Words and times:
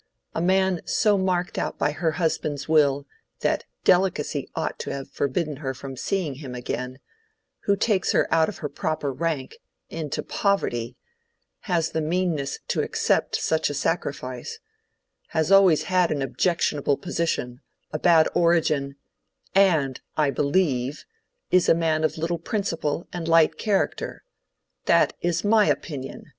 "A 0.33 0.41
man 0.41 0.81
so 0.83 1.15
marked 1.15 1.59
out 1.59 1.77
by 1.77 1.91
her 1.91 2.13
husband's 2.13 2.67
will, 2.67 3.05
that 3.41 3.65
delicacy 3.83 4.49
ought 4.55 4.79
to 4.79 4.89
have 4.89 5.11
forbidden 5.11 5.57
her 5.57 5.75
from 5.75 5.95
seeing 5.95 6.33
him 6.41 6.55
again—who 6.55 7.75
takes 7.75 8.11
her 8.13 8.27
out 8.33 8.49
of 8.49 8.57
her 8.65 8.67
proper 8.67 9.13
rank—into 9.13 10.23
poverty—has 10.23 11.91
the 11.91 12.01
meanness 12.01 12.57
to 12.69 12.81
accept 12.81 13.35
such 13.35 13.69
a 13.69 13.75
sacrifice—has 13.75 15.51
always 15.51 15.83
had 15.83 16.09
an 16.09 16.23
objectionable 16.23 16.97
position—a 16.97 17.99
bad 17.99 18.27
origin—and, 18.33 20.01
I 20.17 20.31
believe, 20.31 21.05
is 21.51 21.69
a 21.69 21.75
man 21.75 22.03
of 22.03 22.17
little 22.17 22.39
principle 22.39 23.07
and 23.13 23.27
light 23.27 23.59
character. 23.59 24.23
That 24.85 25.13
is 25.21 25.43
my 25.45 25.67
opinion." 25.67 26.23